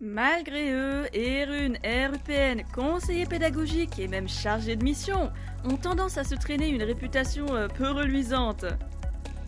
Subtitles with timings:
[0.00, 5.32] Malgré eux, Erun, RUPN, conseillers pédagogiques et même chargés de mission
[5.64, 8.64] ont tendance à se traîner une réputation euh, peu reluisante.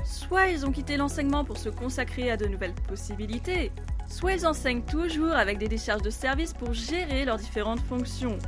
[0.05, 3.71] Soit ils ont quitté l'enseignement pour se consacrer à de nouvelles possibilités,
[4.09, 8.39] soit ils enseignent toujours avec des décharges de service pour gérer leurs différentes fonctions.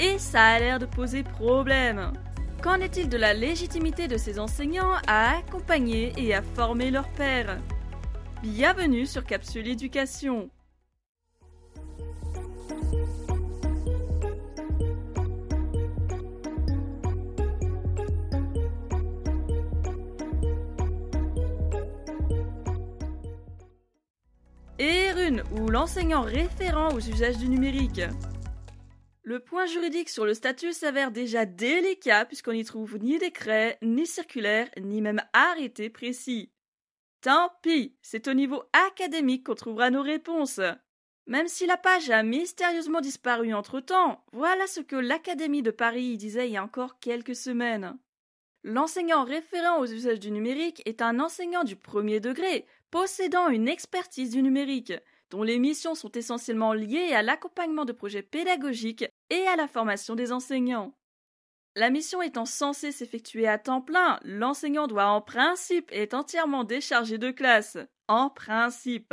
[0.00, 2.12] Et ça a l'air de poser problème.
[2.64, 7.60] Qu'en est-il de la légitimité de ces enseignants à accompagner et à former leurs pairs?
[8.42, 10.50] Bienvenue sur Capsule Éducation.
[24.80, 28.00] ERUN ou l'enseignant référent aux usages du numérique.
[29.22, 34.04] Le point juridique sur le statut s'avère déjà délicat puisqu'on n'y trouve ni décret, ni
[34.04, 36.50] circulaire, ni même arrêté précis.
[37.20, 40.60] Tant pis, c'est au niveau académique qu'on trouvera nos réponses.
[41.28, 46.48] Même si la page a mystérieusement disparu entre-temps, voilà ce que l'Académie de Paris disait
[46.48, 47.96] il y a encore quelques semaines.
[48.64, 54.30] L'enseignant référent aux usages du numérique est un enseignant du premier degré, possédant une expertise
[54.30, 54.92] du numérique,
[55.30, 60.14] dont les missions sont essentiellement liées à l'accompagnement de projets pédagogiques et à la formation
[60.14, 60.96] des enseignants.
[61.74, 67.18] La mission étant censée s'effectuer à temps plein, l'enseignant doit en principe être entièrement déchargé
[67.18, 67.78] de classe.
[68.06, 69.12] En principe.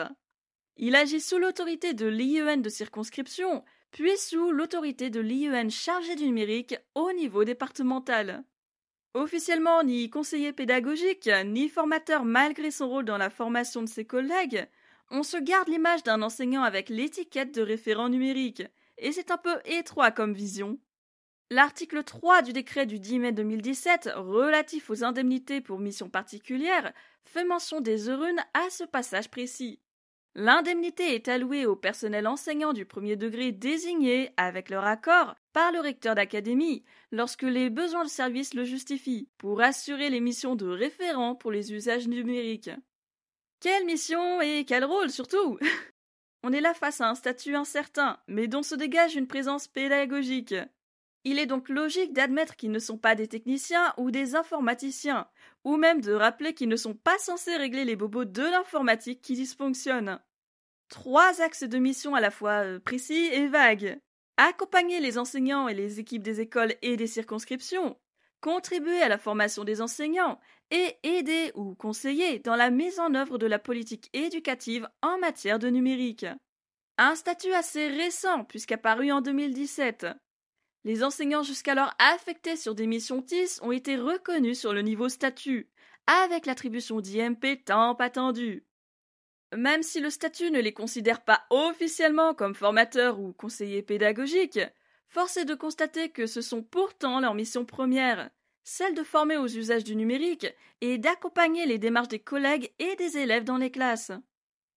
[0.78, 6.26] Il agit sous l'autorité de l'IEN de circonscription, puis sous l'autorité de l'IEN chargé du
[6.26, 8.44] numérique au niveau départemental.
[9.14, 14.66] Officiellement ni conseiller pédagogique, ni formateur malgré son rôle dans la formation de ses collègues,
[15.10, 18.64] on se garde l'image d'un enseignant avec l'étiquette de référent numérique,
[18.98, 20.80] et c'est un peu étroit comme vision.
[21.50, 26.94] L'article 3 du décret du 10 mai 2017 relatif aux indemnités pour missions particulières
[27.26, 29.81] fait mention des eurunes à ce passage précis.
[30.36, 35.82] L'indemnité est allouée au personnel enseignant du premier degré désigné, avec leur accord, par le
[35.82, 41.36] recteur d'académie, lorsque les besoins de service le justifient, pour assurer les missions de référent
[41.36, 42.72] pour les usages numériques.
[43.60, 45.60] Quelle mission et quel rôle surtout?
[46.44, 50.56] On est là face à un statut incertain, mais dont se dégage une présence pédagogique.
[51.24, 55.28] Il est donc logique d'admettre qu'ils ne sont pas des techniciens ou des informaticiens,
[55.64, 59.36] ou même de rappeler qu'ils ne sont pas censés régler les bobos de l'informatique qui
[59.36, 60.20] dysfonctionnent.
[60.90, 64.00] Trois axes de mission à la fois euh, précis et vagues.
[64.38, 67.98] Accompagner les enseignants et les équipes des écoles et des circonscriptions,
[68.42, 70.40] contribuer à la formation des enseignants
[70.72, 75.60] et aider ou conseiller dans la mise en œuvre de la politique éducative en matière
[75.60, 76.26] de numérique.
[76.98, 80.08] Un statut assez récent puisqu'apparu en 2017.
[80.84, 85.70] Les enseignants jusqu'alors affectés sur des missions TIS ont été reconnus sur le niveau statut,
[86.08, 88.66] avec l'attribution d'IMP tant attendue.
[89.56, 94.60] Même si le statut ne les considère pas officiellement comme formateurs ou conseillers pédagogiques,
[95.08, 98.32] force est de constater que ce sont pourtant leurs missions premières,
[98.64, 100.48] celle de former aux usages du numérique
[100.80, 104.14] et d'accompagner les démarches des collègues et des élèves dans les classes.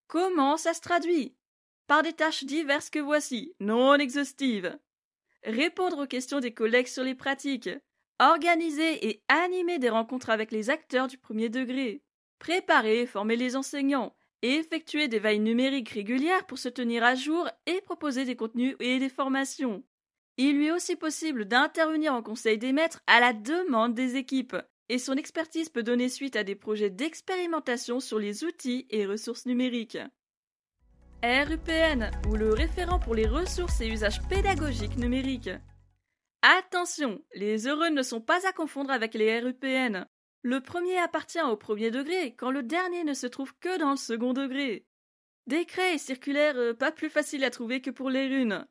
[0.07, 1.35] Comment ça se traduit?
[1.87, 4.77] Par des tâches diverses que voici, non exhaustives
[5.45, 7.69] répondre aux questions des collègues sur les pratiques,
[8.19, 12.01] organiser et animer des rencontres avec les acteurs du premier degré,
[12.39, 17.15] préparer et former les enseignants, et effectuer des veilles numériques régulières pour se tenir à
[17.15, 19.83] jour et proposer des contenus et des formations.
[20.37, 24.57] Il lui est aussi possible d'intervenir en conseil des maîtres à la demande des équipes,
[24.89, 29.45] et son expertise peut donner suite à des projets d'expérimentation sur les outils et ressources
[29.45, 29.97] numériques.
[31.25, 35.49] RUPN, ou le référent pour les ressources et usages pédagogiques numériques.
[36.43, 40.05] Attention, les heureux ne sont pas à confondre avec les RUPN.
[40.43, 43.97] Le premier appartient au premier degré, quand le dernier ne se trouve que dans le
[43.97, 44.85] second degré.
[45.47, 48.67] Décret et circulaire euh, pas plus facile à trouver que pour les runes.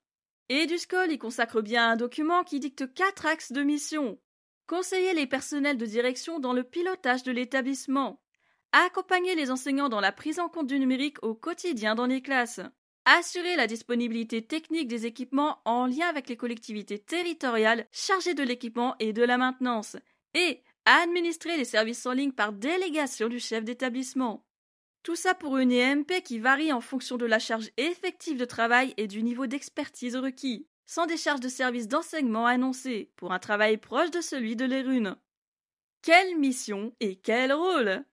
[0.49, 4.21] Eduscol y consacre bien un document qui dicte quatre axes de mission.
[4.69, 8.21] Conseiller les personnels de direction dans le pilotage de l'établissement
[8.83, 12.61] accompagner les enseignants dans la prise en compte du numérique au quotidien dans les classes,
[13.05, 18.97] assurer la disponibilité technique des équipements en lien avec les collectivités territoriales chargées de l'équipement
[18.99, 19.97] et de la maintenance,
[20.35, 24.45] et administrer les services en ligne par délégation du chef d'établissement.
[25.05, 28.95] Tout ça pour une EMP qui varie en fonction de la charge effective de travail
[28.97, 33.77] et du niveau d'expertise requis, sans des charges de service d'enseignement annoncées, pour un travail
[33.77, 35.17] proche de celui de l'ERUN.
[36.03, 38.05] Quelle mission et quel rôle?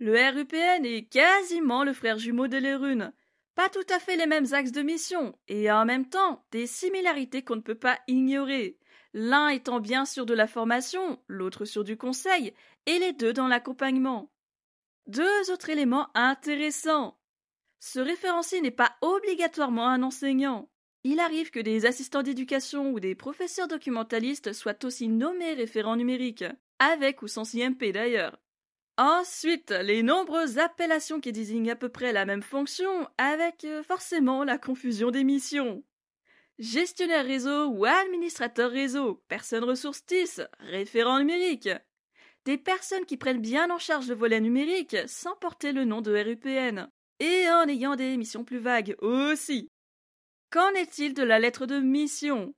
[0.00, 3.12] Le RUPN est quasiment le frère jumeau de l'ERUN.
[3.54, 7.42] Pas tout à fait les mêmes axes de mission, et en même temps des similarités
[7.42, 8.78] qu'on ne peut pas ignorer.
[9.12, 12.54] L'un étant bien sûr de la formation, l'autre sur du conseil,
[12.86, 14.32] et les deux dans l'accompagnement.
[15.06, 17.18] Deux autres éléments intéressants.
[17.78, 20.70] Ce référencier n'est pas obligatoirement un enseignant.
[21.04, 26.44] Il arrive que des assistants d'éducation ou des professeurs documentalistes soient aussi nommés référents numériques,
[26.78, 28.38] avec ou sans IMP d'ailleurs.
[29.02, 34.44] Ensuite, les nombreuses appellations qui désignent à peu près la même fonction, avec euh, forcément
[34.44, 35.82] la confusion des missions.
[36.58, 41.70] Gestionnaire réseau ou administrateur réseau, personne ressource TIS, référent numérique.
[42.44, 46.14] Des personnes qui prennent bien en charge le volet numérique sans porter le nom de
[46.14, 46.90] RUPN.
[47.20, 49.70] Et en ayant des missions plus vagues aussi.
[50.50, 52.52] Qu'en est-il de la lettre de mission?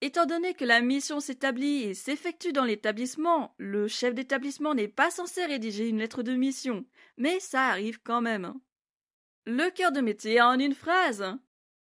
[0.00, 5.10] Étant donné que la mission s'établit et s'effectue dans l'établissement, le chef d'établissement n'est pas
[5.10, 6.84] censé rédiger une lettre de mission,
[7.16, 8.54] mais ça arrive quand même.
[9.44, 11.24] Le cœur de métier en une phrase.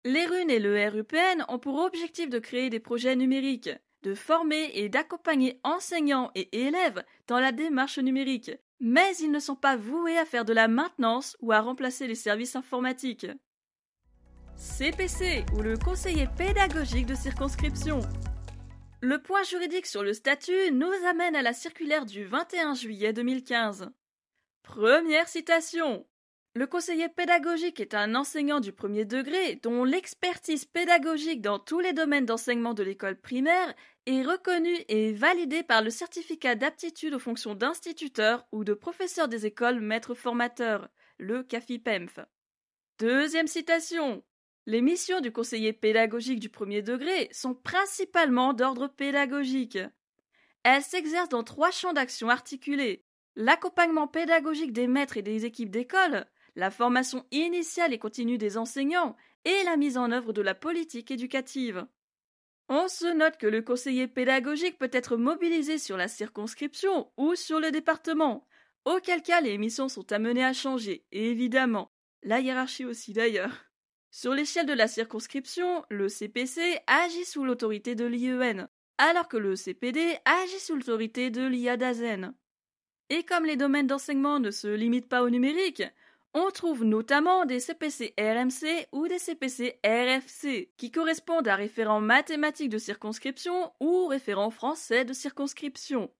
[0.05, 3.71] Les runes et le RUPN ont pour objectif de créer des projets numériques,
[4.03, 9.57] de former et d'accompagner enseignants et élèves dans la démarche numérique, mais ils ne sont
[9.57, 13.27] pas voués à faire de la maintenance ou à remplacer les services informatiques.
[14.59, 18.01] CPC ou le conseiller pédagogique de circonscription.
[19.03, 23.91] Le point juridique sur le statut nous amène à la circulaire du 21 juillet 2015.
[24.63, 26.07] Première citation.
[26.55, 31.93] Le conseiller pédagogique est un enseignant du premier degré dont l'expertise pédagogique dans tous les
[31.93, 33.75] domaines d'enseignement de l'école primaire
[34.07, 39.45] est reconnue et validée par le certificat d'aptitude aux fonctions d'instituteur ou de professeur des
[39.45, 40.89] écoles maître formateur,
[41.19, 42.21] le CAFIPEMF.
[42.99, 44.25] Deuxième citation.
[44.67, 49.79] Les missions du conseiller pédagogique du premier degré sont principalement d'ordre pédagogique.
[50.65, 56.27] Elles s'exercent dans trois champs d'action articulés l'accompagnement pédagogique des maîtres et des équipes d'école,
[56.57, 59.15] la formation initiale et continue des enseignants
[59.45, 61.87] et la mise en œuvre de la politique éducative.
[62.69, 67.61] On se note que le conseiller pédagogique peut être mobilisé sur la circonscription ou sur
[67.61, 68.49] le département,
[68.85, 71.93] auquel cas les missions sont amenées à changer, évidemment.
[72.23, 73.66] La hiérarchie aussi d'ailleurs.
[74.19, 78.67] Sur l'échelle de la circonscription, le CPC agit sous l'autorité de l'IEN,
[78.97, 82.33] alors que le CPD agit sous l'autorité de l'IADAZEN.
[83.11, 85.83] Et comme les domaines d'enseignement ne se limitent pas au numérique,
[86.33, 92.71] on trouve notamment des CPC RMC ou des CPC RFC, qui correspondent à référents mathématiques
[92.71, 96.11] de circonscription ou référents français de circonscription.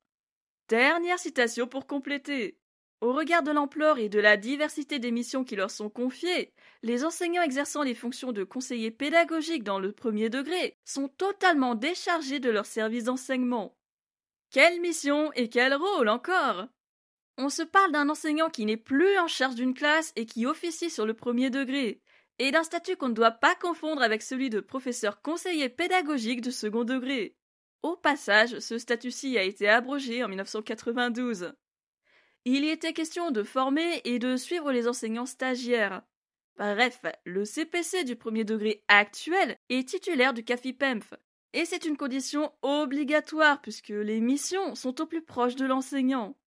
[0.69, 2.59] Dernière citation pour compléter.
[3.03, 6.53] Au regard de l'ampleur et de la diversité des missions qui leur sont confiées,
[6.83, 12.41] les enseignants exerçant les fonctions de conseillers pédagogiques dans le premier degré sont totalement déchargés
[12.41, 13.77] de leur service d'enseignement.
[14.51, 16.69] Quelle mission et quel rôle encore
[17.37, 20.89] On se parle d'un enseignant qui n'est plus en charge d'une classe et qui officie
[20.89, 22.01] sur le premier degré,
[22.39, 26.51] et d'un statut qu'on ne doit pas confondre avec celui de professeur conseiller pédagogique de
[26.51, 27.37] second degré.
[27.83, 31.53] Au passage, ce statut-ci a été abrogé en 1992.
[32.49, 36.03] Il y était question de former et de suivre les enseignants stagiaires.
[36.57, 41.13] Bref, le CPC du premier degré actuel est titulaire du CAFIPEMF.
[41.55, 46.39] Et c'est une condition obligatoire puisque les missions sont au plus proche de l'enseignant.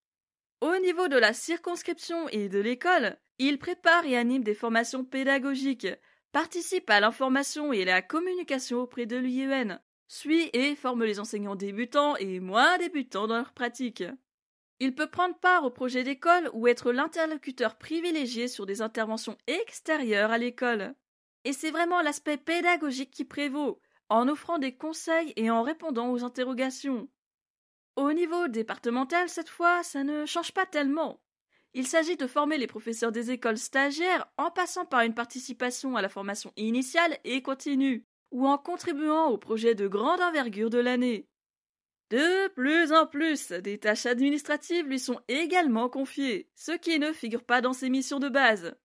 [0.61, 5.87] Au niveau de la circonscription et de l'école, il prépare et anime des formations pédagogiques,
[6.31, 12.15] participe à l'information et la communication auprès de l'IEN, suit et forme les enseignants débutants
[12.15, 14.05] et moins débutants dans leur pratique.
[14.81, 20.31] Il peut prendre part au projet d'école ou être l'interlocuteur privilégié sur des interventions extérieures
[20.31, 20.95] à l'école.
[21.43, 26.23] Et c'est vraiment l'aspect pédagogique qui prévaut, en offrant des conseils et en répondant aux
[26.23, 27.09] interrogations.
[27.95, 31.21] Au niveau départemental, cette fois, ça ne change pas tellement.
[31.73, 36.01] Il s'agit de former les professeurs des écoles stagiaires en passant par une participation à
[36.01, 41.28] la formation initiale et continue, ou en contribuant au projet de grande envergure de l'année.
[42.09, 47.43] De plus en plus, des tâches administratives lui sont également confiées, ce qui ne figure
[47.43, 48.75] pas dans ses missions de base.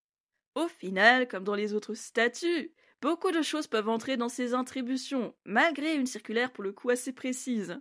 [0.55, 5.35] Au final, comme dans les autres statuts, beaucoup de choses peuvent entrer dans ses attributions,
[5.45, 7.81] malgré une circulaire pour le coup assez précise.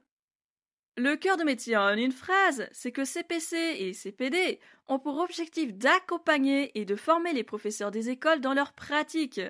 [0.96, 5.74] Le cœur de métier en une phrase, c'est que CPC et CPD ont pour objectif
[5.74, 9.42] d'accompagner et de former les professeurs des écoles dans leur pratique,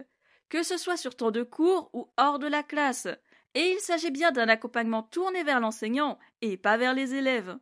[0.50, 3.08] que ce soit sur temps de cours ou hors de la classe,
[3.56, 7.58] et il s'agit bien d'un accompagnement tourné vers l'enseignant et pas vers les élèves.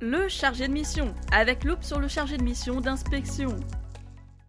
[0.00, 3.58] Le chargé de mission, avec loupe sur le chargé de mission d'inspection.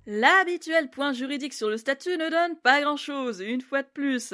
[0.06, 4.34] L'habituel point juridique sur le statut ne donne pas grand-chose, une fois de plus.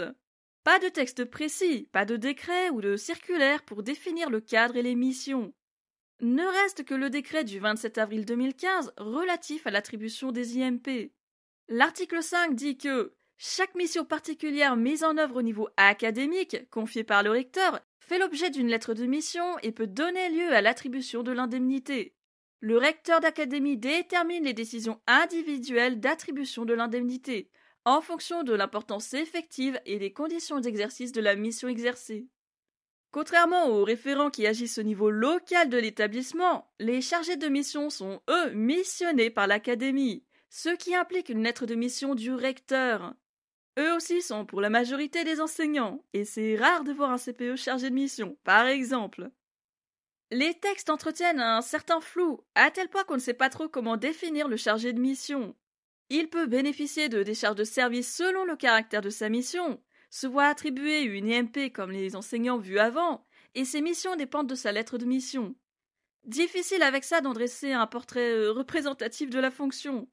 [0.63, 4.81] Pas de texte précis, pas de décret ou de circulaire pour définir le cadre et
[4.81, 5.53] les missions.
[6.21, 11.11] Ne reste que le décret du 27 avril 2015 relatif à l'attribution des IMP.
[11.67, 17.23] L'article 5 dit que chaque mission particulière mise en œuvre au niveau académique, confiée par
[17.23, 21.31] le recteur, fait l'objet d'une lettre de mission et peut donner lieu à l'attribution de
[21.31, 22.15] l'indemnité.
[22.59, 27.49] le recteur d'académie détermine les décisions individuelles d'attribution de l'indemnité,
[27.83, 32.29] en fonction de l'importance effective et des conditions d'exercice de la mission exercée.
[33.11, 38.21] Contrairement aux référents qui agissent au niveau local de l'établissement, les chargés de mission sont,
[38.29, 43.13] eux, missionnés par l'académie, ce qui implique une lettre de mission du recteur.
[43.79, 47.55] Eux aussi sont pour la majorité des enseignants, et c'est rare de voir un CPE
[47.55, 49.31] chargé de mission, par exemple.
[50.29, 53.97] Les textes entretiennent un certain flou, à tel point qu'on ne sait pas trop comment
[53.97, 55.55] définir le chargé de mission.
[56.09, 60.45] Il peut bénéficier de décharges de service selon le caractère de sa mission, se voit
[60.45, 63.25] attribuer une IMP comme les enseignants vus avant,
[63.55, 65.55] et ses missions dépendent de sa lettre de mission.
[66.25, 70.07] Difficile avec ça d'en dresser un portrait euh, représentatif de la fonction.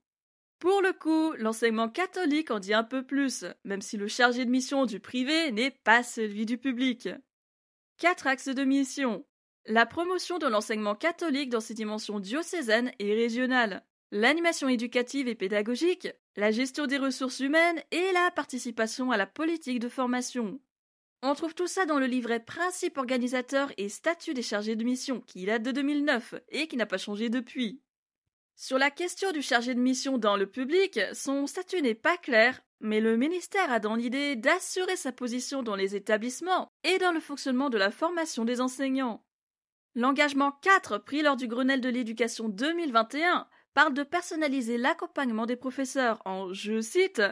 [0.61, 4.50] Pour le coup, l'enseignement catholique en dit un peu plus, même si le chargé de
[4.50, 7.09] mission du privé n'est pas celui du public.
[7.97, 9.25] Quatre axes de mission.
[9.64, 13.87] La promotion de l'enseignement catholique dans ses dimensions diocésaines et régionales.
[14.11, 19.81] L'animation éducative et pédagogique, la gestion des ressources humaines et la participation à la politique
[19.81, 20.61] de formation.
[21.23, 25.21] On trouve tout ça dans le livret Principes organisateurs et statut des chargés de mission
[25.23, 27.81] qui date de 2009 et qui n'a pas changé depuis.
[28.62, 32.61] Sur la question du chargé de mission dans le public, son statut n'est pas clair,
[32.81, 37.21] mais le ministère a dans l'idée d'assurer sa position dans les établissements et dans le
[37.21, 39.25] fonctionnement de la formation des enseignants.
[39.95, 46.21] L'engagement 4 pris lors du Grenelle de l'éducation 2021 parle de personnaliser l'accompagnement des professeurs
[46.26, 47.23] en, je cite,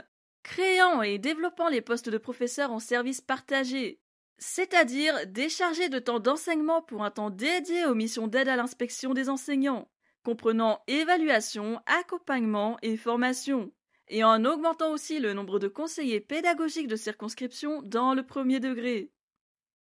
[0.42, 4.00] créant et développant les postes de professeurs en service partagé,
[4.38, 9.28] c'est-à-dire décharger de temps d'enseignement pour un temps dédié aux missions d'aide à l'inspection des
[9.28, 9.90] enseignants
[10.28, 13.72] comprenant évaluation, accompagnement et formation,
[14.08, 19.10] et en augmentant aussi le nombre de conseillers pédagogiques de circonscription dans le premier degré.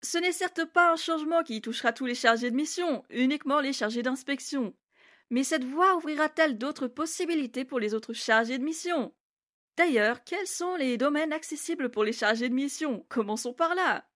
[0.03, 3.73] Ce n'est certes pas un changement qui touchera tous les chargés de mission, uniquement les
[3.73, 4.73] chargés d'inspection.
[5.31, 9.12] Mais cette voie ouvrira-t-elle d'autres possibilités pour les autres chargés de mission?
[9.76, 13.05] D'ailleurs, quels sont les domaines accessibles pour les chargés de mission?
[13.09, 14.07] Commençons par là.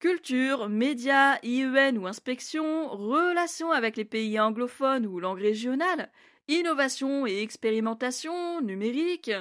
[0.00, 6.12] Culture, médias, IEN ou inspection, relations avec les pays anglophones ou langue régionale,
[6.46, 9.32] innovation et expérimentation, numérique.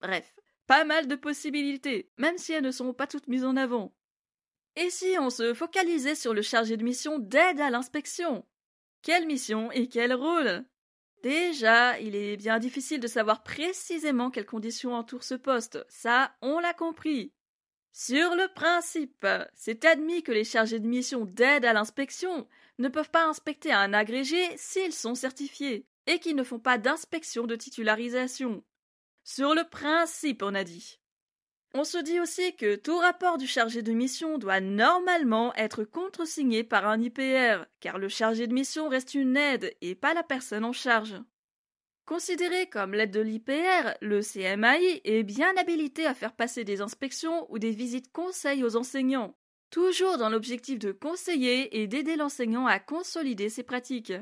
[0.00, 0.34] Bref,
[0.66, 3.92] pas mal de possibilités, même si elles ne sont pas toutes mises en avant.
[4.76, 8.46] Et si on se focalisait sur le chargé de mission d'aide à l'inspection?
[9.02, 10.64] Quelle mission et quel rôle?
[11.22, 16.60] Déjà, il est bien difficile de savoir précisément quelles conditions entourent ce poste, ça on
[16.60, 17.34] l'a compris.
[18.00, 19.26] Sur le principe,
[19.56, 22.46] c'est admis que les chargés de mission d'aide à l'inspection
[22.78, 27.48] ne peuvent pas inspecter un agrégé s'ils sont certifiés et qu'ils ne font pas d'inspection
[27.48, 28.62] de titularisation.
[29.24, 31.00] Sur le principe, on a dit.
[31.74, 36.62] On se dit aussi que tout rapport du chargé de mission doit normalement être contresigné
[36.62, 40.64] par un IPR, car le chargé de mission reste une aide et pas la personne
[40.64, 41.16] en charge.
[42.08, 47.46] Considéré comme l'aide de l'IPR, le CMAI est bien habilité à faire passer des inspections
[47.52, 49.36] ou des visites conseils aux enseignants,
[49.68, 54.14] toujours dans l'objectif de conseiller et d'aider l'enseignant à consolider ses pratiques.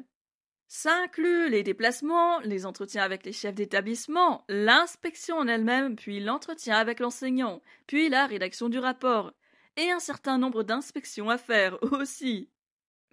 [0.67, 6.75] Ça inclut les déplacements, les entretiens avec les chefs d'établissement, l'inspection en elle-même, puis l'entretien
[6.79, 9.33] avec l'enseignant, puis la rédaction du rapport,
[9.77, 12.51] et un certain nombre d'inspections à faire aussi.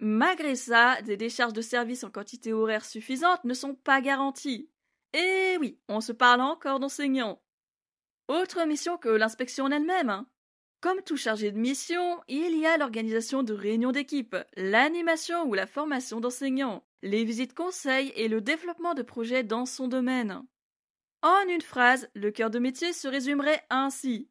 [0.00, 4.68] Malgré ça, des décharges de services en quantité horaire suffisante ne sont pas garanties.
[5.12, 7.40] Et oui, on se parle encore d'enseignants.
[8.28, 10.10] Autre mission que l'inspection en elle-même.
[10.10, 10.26] Hein.
[10.80, 15.66] Comme tout chargé de mission, il y a l'organisation de réunions d'équipe, l'animation ou la
[15.66, 20.42] formation d'enseignants, les visites conseils et le développement de projets dans son domaine.
[21.22, 24.28] En une phrase, le cœur de métier se résumerait ainsi.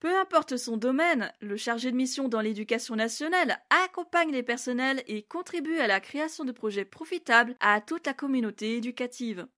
[0.00, 5.22] Peu importe son domaine, le chargé de mission dans l'éducation nationale accompagne les personnels et
[5.22, 9.48] contribue à la création de projets profitables à toute la communauté éducative.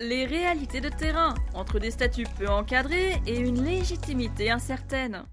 [0.00, 5.26] Les réalités de terrain, entre des statuts peu encadrés et une légitimité incertaine.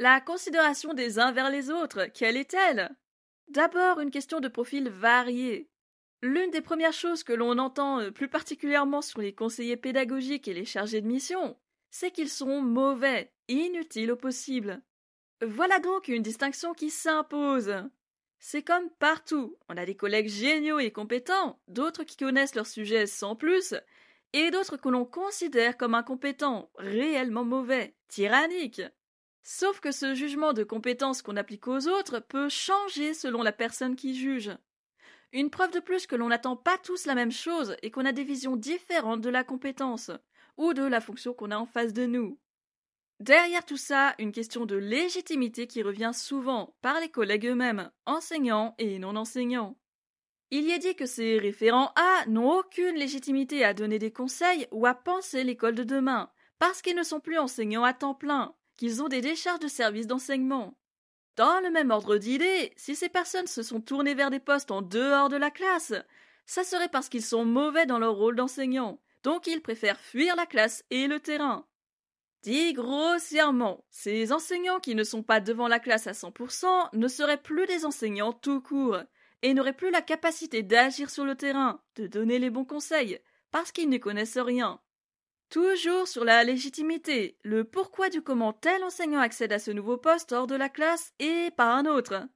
[0.00, 2.90] La considération des uns vers les autres, quelle est-elle?
[3.48, 5.70] D'abord une question de profil varié.
[6.22, 10.54] L'une des premières choses que l'on entend euh, plus particulièrement sur les conseillers pédagogiques et
[10.54, 11.56] les chargés de mission,
[11.92, 14.82] c'est qu'ils sont mauvais, inutiles au possible.
[15.42, 17.74] Voilà donc une distinction qui s'impose.
[18.38, 19.56] C'est comme partout.
[19.68, 23.74] On a des collègues géniaux et compétents, d'autres qui connaissent leur sujet sans plus,
[24.32, 28.82] et d'autres que l'on considère comme incompétents, réellement mauvais, tyranniques.
[29.42, 33.96] Sauf que ce jugement de compétence qu'on applique aux autres peut changer selon la personne
[33.96, 34.50] qui juge.
[35.32, 38.12] Une preuve de plus que l'on n'attend pas tous la même chose et qu'on a
[38.12, 40.10] des visions différentes de la compétence
[40.56, 42.38] ou de la fonction qu'on a en face de nous.
[43.20, 48.74] Derrière tout ça, une question de légitimité qui revient souvent par les collègues eux-mêmes, enseignants
[48.78, 49.78] et non enseignants.
[50.50, 54.66] Il y est dit que ces référents A n'ont aucune légitimité à donner des conseils
[54.70, 58.54] ou à penser l'école de demain, parce qu'ils ne sont plus enseignants à temps plein,
[58.76, 60.76] qu'ils ont des décharges de services d'enseignement.
[61.36, 64.82] Dans le même ordre d'idées, si ces personnes se sont tournées vers des postes en
[64.82, 65.94] dehors de la classe,
[66.44, 70.46] ça serait parce qu'ils sont mauvais dans leur rôle d'enseignant, donc ils préfèrent fuir la
[70.46, 71.66] classe et le terrain.
[72.42, 77.40] Dit grossièrement, ces enseignants qui ne sont pas devant la classe à 100% ne seraient
[77.40, 78.98] plus des enseignants tout court,
[79.42, 83.72] et n'auraient plus la capacité d'agir sur le terrain, de donner les bons conseils, parce
[83.72, 84.80] qu'ils ne connaissent rien.
[85.50, 90.32] Toujours sur la légitimité, le pourquoi du comment tel enseignant accède à ce nouveau poste
[90.32, 92.26] hors de la classe et pas un autre.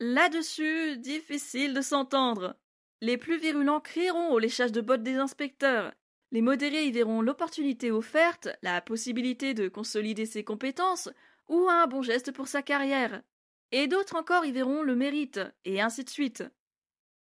[0.00, 2.56] Là-dessus, difficile de s'entendre.
[3.00, 5.92] Les plus virulents crieront au léchage de bottes des inspecteurs.
[6.34, 11.08] Les modérés y verront l'opportunité offerte, la possibilité de consolider ses compétences,
[11.46, 13.22] ou un bon geste pour sa carrière.
[13.70, 16.42] Et d'autres encore y verront le mérite, et ainsi de suite.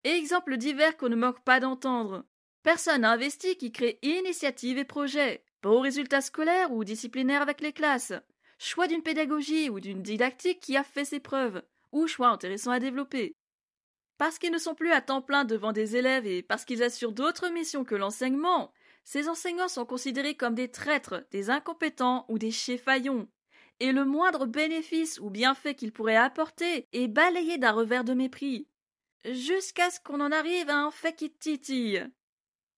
[0.04, 2.26] Exemples divers qu'on ne manque pas d'entendre.
[2.64, 8.14] Personne investi qui crée initiative et projet, beaux résultats scolaires ou disciplinaires avec les classes,
[8.58, 12.80] choix d'une pédagogie ou d'une didactique qui a fait ses preuves, ou choix intéressant à
[12.80, 13.36] développer.
[14.18, 17.12] Parce qu'ils ne sont plus à temps plein devant des élèves et parce qu'ils assurent
[17.12, 22.52] d'autres missions que l'enseignement, ces enseignants sont considérés comme des traîtres, des incompétents ou des
[22.52, 23.28] chéfaillons.
[23.80, 28.68] Et le moindre bénéfice ou bienfait qu'ils pourraient apporter est balayé d'un revers de mépris.
[29.26, 32.06] Jusqu'à ce qu'on en arrive à un fait qui titille.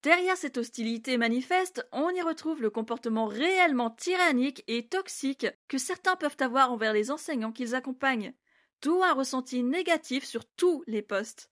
[0.03, 6.15] Derrière cette hostilité manifeste, on y retrouve le comportement réellement tyrannique et toxique que certains
[6.15, 8.35] peuvent avoir envers les enseignants qu'ils accompagnent,
[8.83, 11.49] d'où un ressenti négatif sur tous les postes.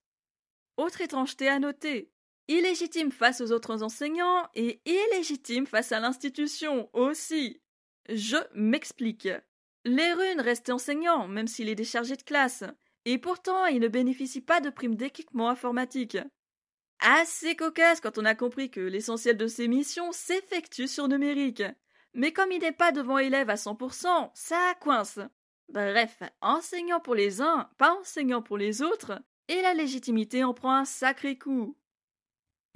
[0.76, 2.12] Autre étrangeté à noter,
[2.48, 7.60] illégitime face aux autres enseignants et illégitime face à l'institution aussi.
[8.08, 9.28] Je m'explique.
[9.84, 12.64] Les runes restent enseignants, même s'il est déchargé de classe,
[13.04, 16.18] et pourtant il ne bénéficie pas de prime d'équipement informatique
[17.04, 21.62] assez cocasse quand on a compris que l'essentiel de ses missions s'effectue sur numérique.
[22.14, 25.18] Mais comme il n'est pas devant élève à 100%, ça coince.
[25.68, 30.74] Bref, enseignant pour les uns, pas enseignant pour les autres, et la légitimité en prend
[30.74, 31.76] un sacré coup.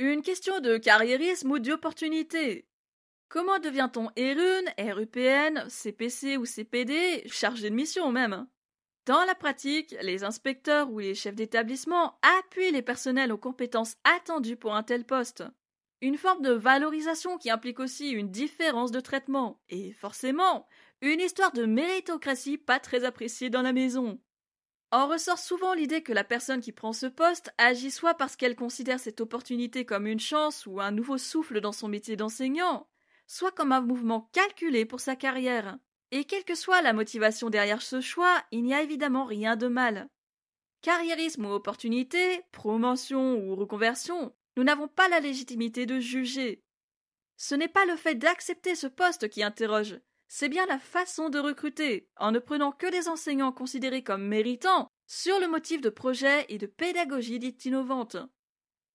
[0.00, 2.68] Une question de carriérisme ou d'opportunité.
[3.28, 8.46] Comment devient-on ERUN, RUPN, CPC ou CPD, chargé de mission même?
[9.06, 14.54] Dans la pratique, les inspecteurs ou les chefs d'établissement appuient les personnels aux compétences attendues
[14.54, 15.42] pour un tel poste.
[16.00, 20.68] Une forme de valorisation qui implique aussi une différence de traitement, et forcément,
[21.00, 24.20] une histoire de méritocratie pas très appréciée dans la maison.
[24.90, 28.56] En ressort souvent l'idée que la personne qui prend ce poste agit soit parce qu'elle
[28.56, 32.88] considère cette opportunité comme une chance ou un nouveau souffle dans son métier d'enseignant,
[33.26, 35.76] soit comme un mouvement calculé pour sa carrière.
[36.10, 39.68] Et quelle que soit la motivation derrière ce choix, il n'y a évidemment rien de
[39.68, 40.08] mal.
[40.80, 46.64] Carriérisme ou opportunité, promotion ou reconversion, nous n'avons pas la légitimité de juger.
[47.36, 51.38] Ce n'est pas le fait d'accepter ce poste qui interroge, c'est bien la façon de
[51.38, 56.44] recruter, en ne prenant que des enseignants considérés comme méritants, sur le motif de projet
[56.50, 58.16] et de pédagogie dite innovante.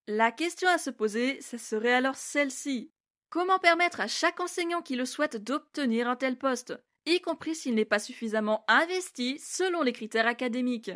[0.06, 2.92] La question à se poser, ce serait alors celle-ci.
[3.30, 6.74] Comment permettre à chaque enseignant qui le souhaite d'obtenir un tel poste
[7.06, 10.92] y compris s'il n'est pas suffisamment investi selon les critères académiques?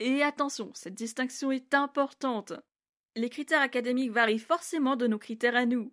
[0.00, 2.54] Et attention, cette distinction est importante.
[3.16, 5.92] Les critères académiques varient forcément de nos critères à nous.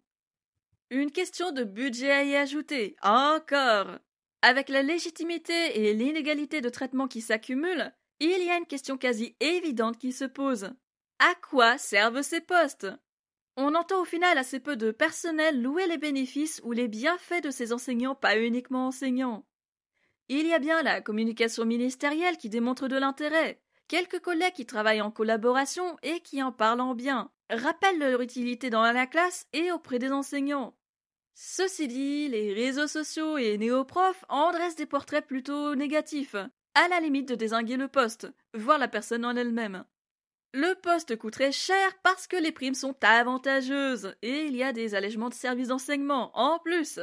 [0.91, 3.97] Une question de budget à y ajouter, encore.
[4.43, 9.35] Avec la légitimité et l'inégalité de traitement qui s'accumulent, il y a une question quasi
[9.39, 10.71] évidente qui se pose.
[11.17, 12.87] À quoi servent ces postes?
[13.57, 17.51] On entend au final assez peu de personnel louer les bénéfices ou les bienfaits de
[17.51, 19.43] ces enseignants pas uniquement enseignants.
[20.27, 25.01] Il y a bien la communication ministérielle qui démontre de l'intérêt, quelques collègues qui travaillent
[25.01, 29.71] en collaboration et qui en parlent en bien, rappellent leur utilité dans la classe et
[29.71, 30.75] auprès des enseignants.
[31.33, 36.35] Ceci dit, les réseaux sociaux et néoprofs en dressent des portraits plutôt négatifs,
[36.75, 39.83] à la limite de désinguer le poste, voire la personne en elle-même.
[40.53, 44.95] Le poste coûterait cher parce que les primes sont avantageuses et il y a des
[44.95, 46.99] allègements de services d'enseignement en plus.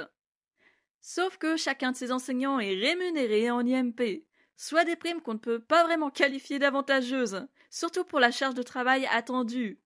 [1.03, 4.25] Sauf que chacun de ces enseignants est rémunéré en IMP,
[4.57, 8.63] soit des primes qu'on ne peut pas vraiment qualifier d'avantageuses, surtout pour la charge de
[8.63, 9.79] travail attendue.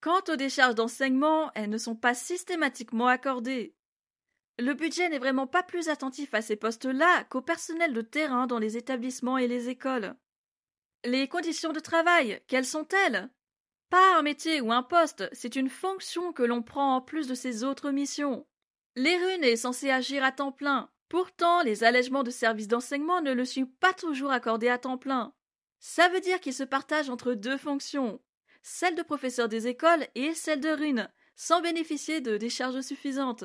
[0.00, 3.74] Quant aux décharges d'enseignement, elles ne sont pas systématiquement accordées.
[4.58, 8.58] Le budget n'est vraiment pas plus attentif à ces postes-là qu'au personnel de terrain dans
[8.58, 10.14] les établissements et les écoles.
[11.04, 13.30] Les conditions de travail, quelles sont-elles?
[13.90, 17.34] Pas un métier ou un poste, c'est une fonction que l'on prend en plus de
[17.34, 18.46] ses autres missions.
[18.96, 20.90] Les runes est censé agir à temps plein.
[21.08, 25.34] Pourtant, les allègements de services d'enseignement ne le sont pas toujours accordés à temps plein.
[25.78, 28.20] Ça veut dire qu'il se partage entre deux fonctions.
[28.62, 33.44] Celle de professeurs des écoles et celle de RUN, sans bénéficier de décharges suffisantes.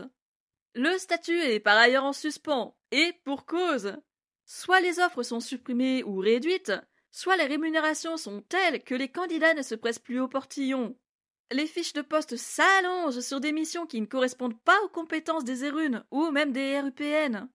[0.74, 3.96] Le statut est par ailleurs en suspens, et pour cause.
[4.46, 6.74] Soit les offres sont supprimées ou réduites,
[7.12, 10.98] soit les rémunérations sont telles que les candidats ne se pressent plus au portillon.
[11.52, 15.64] Les fiches de poste s'allongent sur des missions qui ne correspondent pas aux compétences des
[15.64, 17.48] ERUN ou même des RUPN.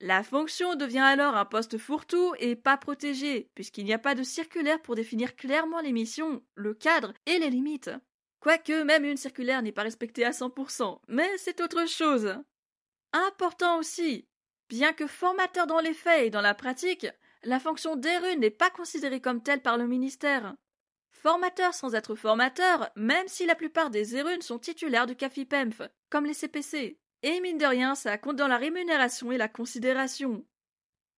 [0.00, 4.22] La fonction devient alors un poste fourre-tout et pas protégé, puisqu'il n'y a pas de
[4.22, 7.90] circulaire pour définir clairement les missions, le cadre et les limites.
[8.40, 12.36] Quoique même une circulaire n'est pas respectée à 100%, mais c'est autre chose.
[13.12, 14.28] Important aussi,
[14.68, 17.06] bien que formateur dans les faits et dans la pratique,
[17.44, 20.54] la fonction d'ERU n'est pas considérée comme telle par le ministère.
[21.12, 25.80] Formateur sans être formateur, même si la plupart des ERUN sont titulaires du CAFIPEMF,
[26.10, 26.98] comme les CPC.
[27.26, 30.44] Et mine de rien, ça compte dans la rémunération et la considération.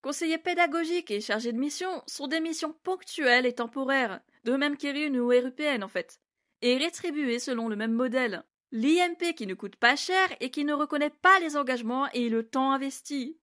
[0.03, 5.19] Conseiller pédagogique et chargé de mission sont des missions ponctuelles et temporaires, de même qu'ERUN
[5.19, 6.21] ou RUPN en fait,
[6.63, 8.45] et rétribuées selon le même modèle.
[8.71, 12.49] L'IMP qui ne coûte pas cher et qui ne reconnaît pas les engagements et le
[12.49, 13.37] temps investi.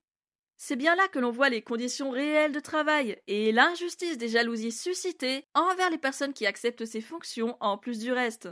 [0.56, 4.72] C'est bien là que l'on voit les conditions réelles de travail et l'injustice des jalousies
[4.72, 8.48] suscitées envers les personnes qui acceptent ces fonctions en plus du reste.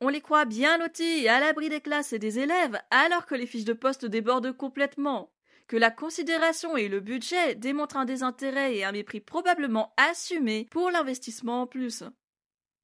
[0.00, 3.34] On les croit bien lotis et à l'abri des classes et des élèves, alors que
[3.34, 5.32] les fiches de poste débordent complètement,
[5.68, 10.90] que la considération et le budget démontrent un désintérêt et un mépris probablement assumé pour
[10.90, 12.04] l'investissement en plus.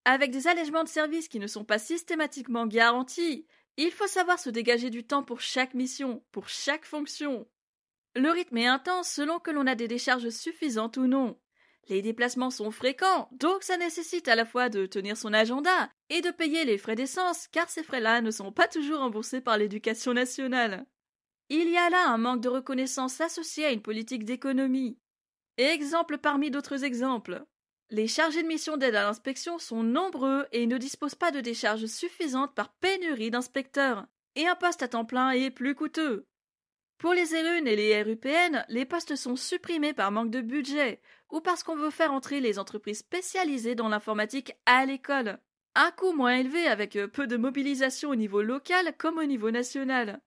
[0.05, 3.46] Avec des allègements de services qui ne sont pas systématiquement garantis,
[3.77, 7.46] il faut savoir se dégager du temps pour chaque mission, pour chaque fonction.
[8.14, 11.38] Le rythme est intense selon que l'on a des décharges suffisantes ou non.
[11.88, 16.21] Les déplacements sont fréquents, donc ça nécessite à la fois de tenir son agenda et
[16.21, 20.14] de payer les frais d'essence, car ces frais-là ne sont pas toujours remboursés par l'éducation
[20.14, 20.87] nationale.
[21.49, 24.99] Il y a là un manque de reconnaissance associé à une politique d'économie.
[25.59, 27.45] Exemple parmi d'autres exemples.
[27.90, 31.87] Les chargés de mission d'aide à l'inspection sont nombreux et ne disposent pas de décharges
[31.87, 34.07] suffisantes par pénurie d'inspecteurs.
[34.35, 36.27] Et un poste à temps plein est plus coûteux.
[37.03, 41.01] Pour les ERUN et les RUPN, les postes sont supprimés par manque de budget
[41.33, 45.41] ou parce qu'on veut faire entrer les entreprises spécialisées dans l'informatique à l'école.
[45.75, 50.21] Un coût moins élevé avec peu de mobilisation au niveau local comme au niveau national.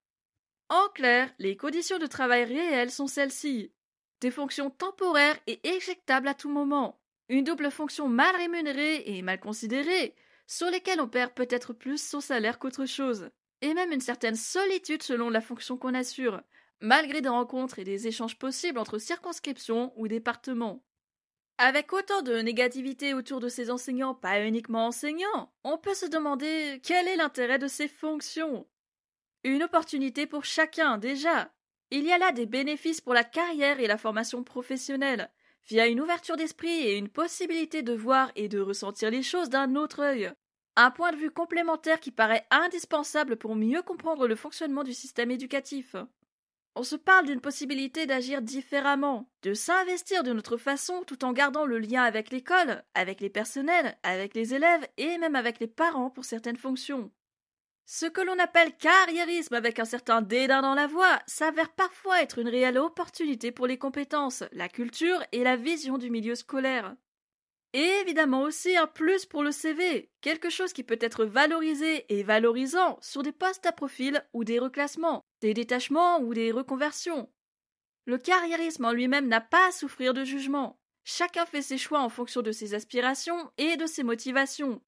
[0.67, 3.71] En clair, les conditions de travail réelles sont celles-ci.
[4.19, 6.99] Des fonctions temporaires et éjectables à tout moment.
[7.29, 10.13] Une double fonction mal rémunérée et mal considérée,
[10.45, 13.29] sur lesquelles on perd peut-être plus son salaire qu'autre chose.
[13.61, 16.41] Et même une certaine solitude selon la fonction qu'on assure,
[16.81, 20.83] malgré des rencontres et des échanges possibles entre circonscriptions ou départements.
[21.57, 26.81] Avec autant de négativité autour de ces enseignants, pas uniquement enseignants, on peut se demander
[26.83, 28.67] quel est l'intérêt de ces fonctions.
[29.45, 31.53] Une opportunité pour chacun, déjà.
[31.91, 35.31] Il y a là des bénéfices pour la carrière et la formation professionnelle,
[35.67, 39.75] via une ouverture d'esprit et une possibilité de voir et de ressentir les choses d'un
[39.75, 40.31] autre œil.
[40.75, 45.31] Un point de vue complémentaire qui paraît indispensable pour mieux comprendre le fonctionnement du système
[45.31, 45.95] éducatif.
[46.77, 51.65] On se parle d'une possibilité d'agir différemment, de s'investir de notre façon tout en gardant
[51.65, 56.09] le lien avec l'école, avec les personnels, avec les élèves et même avec les parents
[56.09, 57.11] pour certaines fonctions.
[57.85, 62.39] Ce que l'on appelle carriérisme avec un certain dédain dans la voix s'avère parfois être
[62.39, 66.95] une réelle opportunité pour les compétences, la culture et la vision du milieu scolaire.
[67.71, 72.23] Et évidemment aussi un plus pour le CV, quelque chose qui peut être valorisé et
[72.23, 75.21] valorisant sur des postes à profil ou des reclassements,
[75.53, 77.31] détachements ou des reconversions.
[78.05, 80.79] Le carriérisme en lui-même n'a pas à souffrir de jugement.
[81.03, 84.81] Chacun fait ses choix en fonction de ses aspirations et de ses motivations.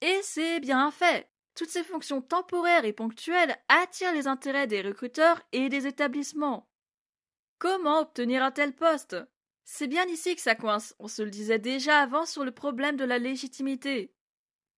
[0.00, 1.30] Et c'est bien un fait.
[1.54, 6.68] Toutes ces fonctions temporaires et ponctuelles attirent les intérêts des recruteurs et des établissements.
[7.58, 9.16] Comment obtenir un tel poste?
[9.64, 12.96] C'est bien ici que ça coince, on se le disait déjà avant sur le problème
[12.96, 14.13] de la légitimité.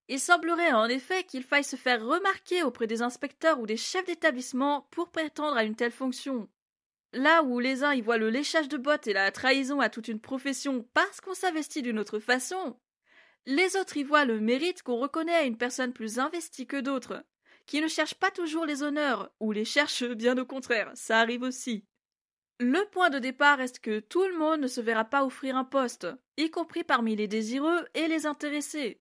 [0.08, 4.06] Il semblerait en effet qu'il faille se faire remarquer auprès des inspecteurs ou des chefs
[4.06, 6.48] d'établissement pour prétendre à une telle fonction.
[7.12, 10.08] Là où les uns y voient le léchage de bottes et la trahison à toute
[10.08, 12.78] une profession parce qu'on s'investit d'une autre façon,
[13.46, 17.24] les autres y voient le mérite qu'on reconnaît à une personne plus investie que d'autres,
[17.64, 21.42] qui ne cherche pas toujours les honneurs, ou les cherche bien au contraire, ça arrive
[21.42, 21.84] aussi.
[22.58, 25.64] Le point de départ reste que tout le monde ne se verra pas offrir un
[25.64, 29.00] poste, y compris parmi les désireux et les intéressés.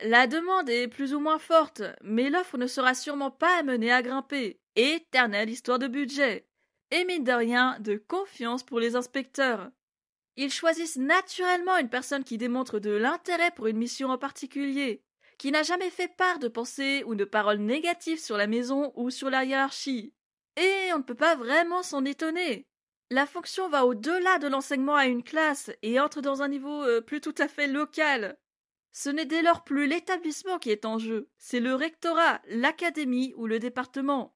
[0.00, 4.02] La demande est plus ou moins forte, mais l'offre ne sera sûrement pas amenée à
[4.02, 4.60] grimper.
[4.76, 6.46] Éternelle histoire de budget.
[6.90, 9.70] Et mine de rien, de confiance pour les inspecteurs.
[10.36, 15.02] Ils choisissent naturellement une personne qui démontre de l'intérêt pour une mission en particulier,
[15.38, 19.08] qui n'a jamais fait part de pensées ou de paroles négatives sur la maison ou
[19.08, 20.12] sur la hiérarchie.
[20.56, 22.66] Et on ne peut pas vraiment s'en étonner.
[23.10, 27.00] La fonction va au-delà de l'enseignement à une classe et entre dans un niveau euh,
[27.00, 28.36] plus tout à fait local.
[28.98, 33.46] Ce n'est dès lors plus l'établissement qui est en jeu, c'est le rectorat, l'académie ou
[33.46, 34.34] le département.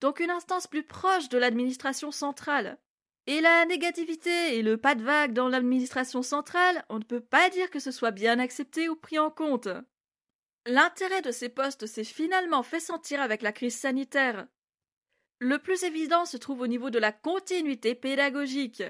[0.00, 2.78] Donc une instance plus proche de l'administration centrale.
[3.26, 7.50] Et la négativité et le pas de vague dans l'administration centrale, on ne peut pas
[7.50, 9.68] dire que ce soit bien accepté ou pris en compte.
[10.64, 14.46] L'intérêt de ces postes s'est finalement fait sentir avec la crise sanitaire.
[15.38, 18.82] Le plus évident se trouve au niveau de la continuité pédagogique.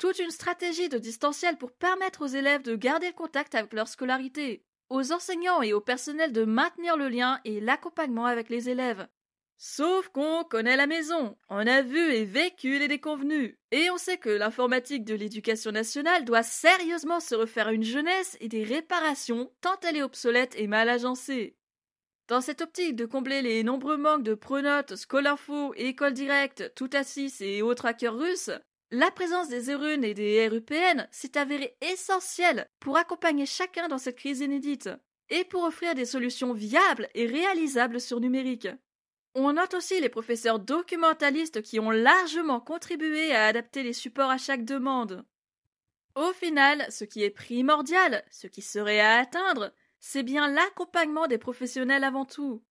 [0.00, 3.86] Toute une stratégie de distanciel pour permettre aux élèves de garder le contact avec leur
[3.86, 9.06] scolarité, aux enseignants et au personnel de maintenir le lien et l'accompagnement avec les élèves.
[9.58, 14.16] Sauf qu'on connaît la maison, on a vu et vécu les déconvenus, et on sait
[14.16, 19.78] que l'informatique de l'éducation nationale doit sérieusement se refaire une jeunesse et des réparations tant
[19.82, 21.58] elle est obsolète et mal agencée.
[22.26, 27.60] Dans cette optique de combler les nombreux manques de Pronote, Scolinfo, École Directe, Tout-Assis et
[27.60, 28.50] autres hackers russes,
[28.90, 34.16] la présence des ERUN et des RUPN s'est avérée essentielle pour accompagner chacun dans cette
[34.18, 34.90] crise inédite,
[35.30, 38.68] et pour offrir des solutions viables et réalisables sur numérique.
[39.34, 44.38] On note aussi les professeurs documentalistes qui ont largement contribué à adapter les supports à
[44.38, 45.24] chaque demande.
[46.16, 51.38] Au final, ce qui est primordial, ce qui serait à atteindre, c'est bien l'accompagnement des
[51.38, 52.64] professionnels avant tout.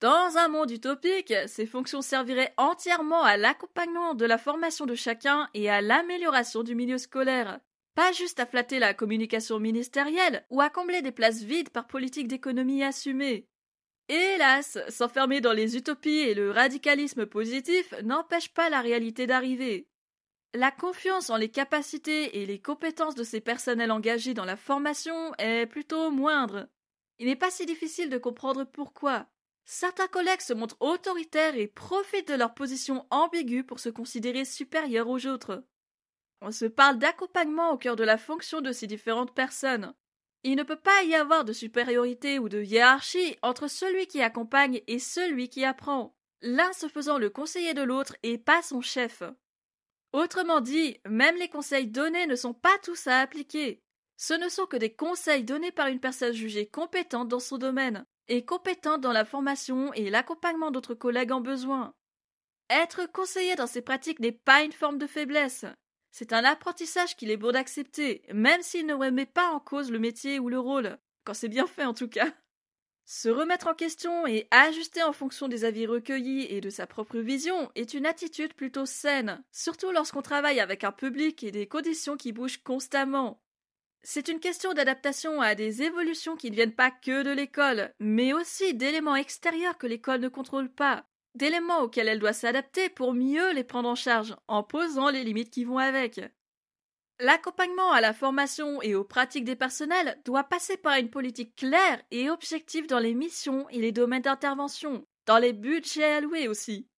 [0.00, 5.48] Dans un monde utopique, ces fonctions serviraient entièrement à l'accompagnement de la formation de chacun
[5.54, 7.60] et à l'amélioration du milieu scolaire.
[7.94, 12.26] Pas juste à flatter la communication ministérielle ou à combler des places vides par politique
[12.26, 13.48] d'économie assumée.
[14.08, 19.88] Hélas, s'enfermer dans les utopies et le radicalisme positif n'empêche pas la réalité d'arriver.
[20.52, 25.34] La confiance en les capacités et les compétences de ces personnels engagés dans la formation
[25.38, 26.68] est plutôt moindre.
[27.18, 29.26] Il n'est pas si difficile de comprendre pourquoi.
[29.64, 35.08] Certains collègues se montrent autoritaires et profitent de leur position ambiguë pour se considérer supérieurs
[35.08, 35.64] aux autres.
[36.40, 39.94] On se parle d'accompagnement au cœur de la fonction de ces différentes personnes.
[40.42, 44.82] Il ne peut pas y avoir de supériorité ou de hiérarchie entre celui qui accompagne
[44.86, 49.22] et celui qui apprend, l'un se faisant le conseiller de l'autre et pas son chef.
[50.12, 53.82] Autrement dit, même les conseils donnés ne sont pas tous à appliquer.
[54.18, 58.04] Ce ne sont que des conseils donnés par une personne jugée compétente dans son domaine,
[58.28, 61.94] et compétente dans la formation et l'accompagnement d'autres collègues en besoin.
[62.70, 65.66] Être conseiller dans ces pratiques n'est pas une forme de faiblesse,
[66.16, 69.98] c'est un apprentissage qu'il est beau d'accepter, même s'il ne remet pas en cause le
[69.98, 72.32] métier ou le rôle, quand c'est bien fait en tout cas.
[73.04, 77.18] Se remettre en question et ajuster en fonction des avis recueillis et de sa propre
[77.18, 82.16] vision est une attitude plutôt saine, surtout lorsqu'on travaille avec un public et des conditions
[82.16, 83.43] qui bougent constamment.
[84.06, 88.34] C'est une question d'adaptation à des évolutions qui ne viennent pas que de l'école, mais
[88.34, 93.54] aussi d'éléments extérieurs que l'école ne contrôle pas, d'éléments auxquels elle doit s'adapter pour mieux
[93.54, 96.20] les prendre en charge, en posant les limites qui vont avec.
[97.18, 102.02] L'accompagnement à la formation et aux pratiques des personnels doit passer par une politique claire
[102.10, 106.88] et objective dans les missions et les domaines d'intervention, dans les budgets alloués aussi.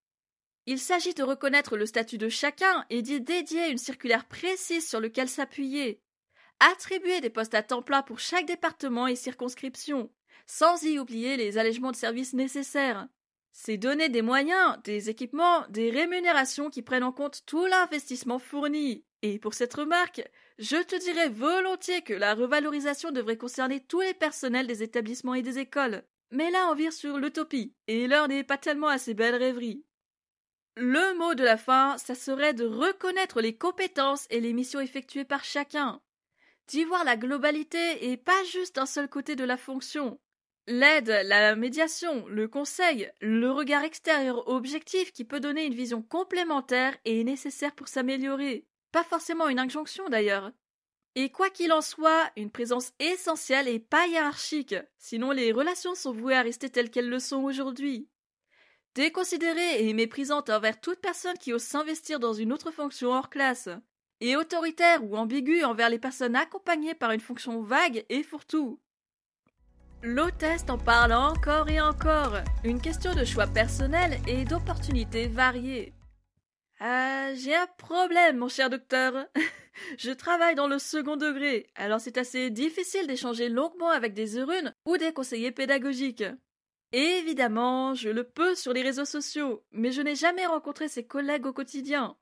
[0.66, 4.99] Il s'agit de reconnaître le statut de chacun et d'y dédier une circulaire précise sur
[4.99, 6.03] lequel s'appuyer.
[6.61, 10.11] Attribuer des postes à temps plein pour chaque département et circonscription,
[10.47, 13.09] sans y oublier les allègements de services nécessaires
[13.59, 19.03] c'est donner des moyens, des équipements, des rémunérations qui prennent en compte tout l'investissement fourni.
[19.23, 20.23] Et pour cette remarque,
[20.59, 25.40] je te dirais volontiers que la revalorisation devrait concerner tous les personnels des établissements et
[25.40, 26.05] des écoles.
[26.31, 29.87] Mais là, on vire sur l'utopie, et l'heure n'est pas tellement à ces belles rêveries.
[30.77, 35.25] Le mot de la fin, ça serait de reconnaître les compétences et les missions effectuées
[35.25, 36.03] par chacun,
[36.68, 40.18] d'y voir la globalité et pas juste un seul côté de la fonction,
[40.68, 46.96] L'aide, la médiation, le conseil, le regard extérieur objectif qui peut donner une vision complémentaire
[47.05, 48.66] et nécessaire pour s'améliorer.
[48.90, 50.50] Pas forcément une injonction d'ailleurs.
[51.14, 56.12] Et quoi qu'il en soit, une présence essentielle et pas hiérarchique, sinon les relations sont
[56.12, 58.09] vouées à rester telles qu'elles le sont aujourd'hui.
[58.96, 63.68] Déconsidérée et méprisante envers toute personne qui ose s'investir dans une autre fonction hors classe,
[64.20, 68.81] et autoritaire ou ambiguë envers les personnes accompagnées par une fonction vague et fourre-tout.
[70.02, 72.35] L'hôtesse en parle encore et encore.
[72.64, 75.92] Une question de choix personnel et d'opportunités variées.
[76.79, 79.26] Ah, j'ai un problème, mon cher docteur.
[79.98, 84.72] Je travaille dans le second degré, alors c'est assez difficile d'échanger longuement avec des eurunes
[84.87, 86.24] ou des conseillers pédagogiques.
[86.92, 91.46] Évidemment, je le peux sur les réseaux sociaux, mais je n'ai jamais rencontré ces collègues
[91.46, 92.16] au quotidien.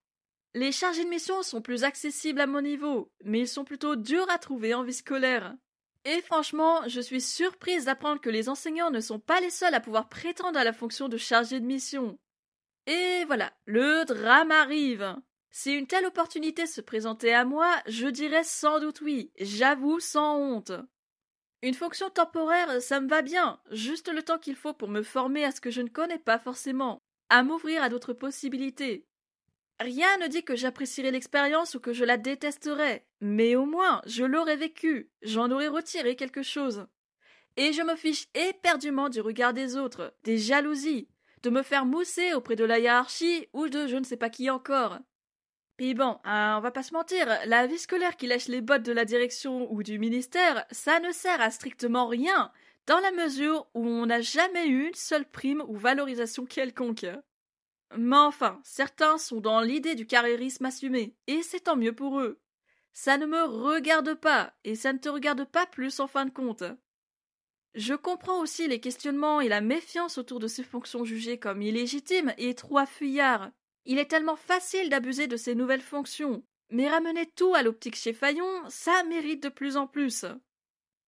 [0.55, 4.31] Les chargés de mission sont plus accessibles à mon niveau, mais ils sont plutôt durs
[4.31, 5.57] à trouver en vie scolaire.
[6.05, 9.81] Et franchement, je suis surprise d'apprendre que les enseignants ne sont pas les seuls à
[9.81, 12.19] pouvoir prétendre à la fonction de chargé de mission.
[12.87, 15.17] Et voilà, le drame arrive.
[15.51, 20.37] Si une telle opportunité se présentait à moi, je dirais sans doute oui, j'avoue sans
[20.37, 20.73] honte.
[21.62, 25.45] Une fonction temporaire, ça me va bien, juste le temps qu'il faut pour me former
[25.45, 26.99] à ce que je ne connais pas forcément,
[27.31, 29.07] à m'ouvrir à d'autres possibilités.
[29.81, 34.25] Rien ne dit que j'apprécierai l'expérience ou que je la détesterai, mais au moins je
[34.25, 36.87] l'aurais vécue, j'en aurais retiré quelque chose.
[37.57, 41.09] Et je me fiche éperdument du regard des autres, des jalousies,
[41.43, 44.49] de me faire mousser auprès de la hiérarchie ou de je ne sais pas qui
[44.49, 44.99] encore.
[45.77, 48.85] Puis bon, hein, on va pas se mentir, la vie scolaire qui lèche les bottes
[48.85, 52.53] de la direction ou du ministère, ça ne sert à strictement rien,
[52.87, 57.07] dans la mesure où on n'a jamais eu une seule prime ou valorisation quelconque.
[57.96, 62.40] Mais enfin, certains sont dans l'idée du carriérisme assumé, et c'est tant mieux pour eux.
[62.92, 66.30] Ça ne me regarde pas, et ça ne te regarde pas plus en fin de
[66.30, 66.64] compte.
[67.74, 72.33] Je comprends aussi les questionnements et la méfiance autour de ces fonctions jugées comme illégitimes
[72.38, 73.50] et trop affuyards.
[73.85, 78.12] Il est tellement facile d'abuser de ces nouvelles fonctions, mais ramener tout à l'optique chez
[78.12, 80.24] Fayon, ça mérite de plus en plus.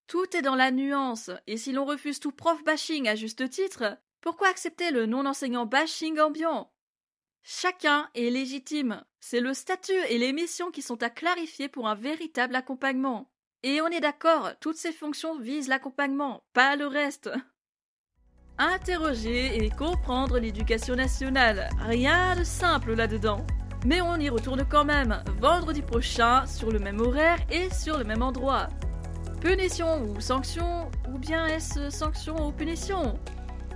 [0.08, 3.96] Tout est dans la nuance, et si l'on refuse tout prof bashing à juste titre,
[4.20, 6.72] pourquoi accepter le non-enseignant bashing ambiant?
[7.48, 9.04] Chacun est légitime.
[9.20, 13.30] C'est le statut et les missions qui sont à clarifier pour un véritable accompagnement.
[13.62, 17.30] Et on est d'accord, toutes ces fonctions visent l'accompagnement, pas le reste.
[18.58, 23.46] Interroger et comprendre l'éducation nationale, rien de simple là-dedans.
[23.84, 28.04] Mais on y retourne quand même, vendredi prochain, sur le même horaire et sur le
[28.04, 28.66] même endroit.
[29.40, 33.20] Punition ou sanction, ou bien est-ce sanction ou punition?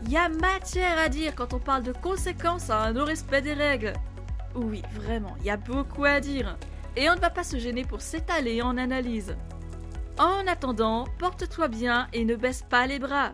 [0.03, 3.55] Il y a matière à dire quand on parle de conséquences à un non-respect des
[3.55, 3.93] règles.
[4.55, 6.57] Oui, vraiment, il y a beaucoup à dire.
[6.97, 9.37] Et on ne va pas se gêner pour s'étaler en analyse.
[10.19, 13.33] En attendant, porte-toi bien et ne baisse pas les bras.